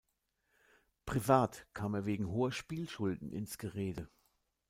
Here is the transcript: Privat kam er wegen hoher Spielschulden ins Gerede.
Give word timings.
Privat 1.05 1.67
kam 1.73 1.93
er 1.93 2.05
wegen 2.05 2.25
hoher 2.25 2.51
Spielschulden 2.51 3.31
ins 3.31 3.59
Gerede. 3.59 4.09